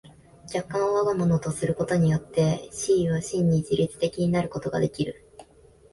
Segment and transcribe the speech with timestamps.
[0.51, 5.23] 客観を我が物とすることによって思惟は真に自律的になることができる。